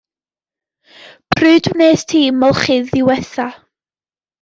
Pryd 1.35 1.65
wnest 1.75 2.07
ti 2.15 2.21
molchi 2.41 2.77
ddiwetha? 2.91 3.47